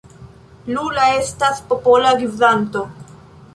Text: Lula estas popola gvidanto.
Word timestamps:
Lula 0.77 1.03
estas 1.17 1.61
popola 1.73 2.17
gvidanto. 2.25 2.85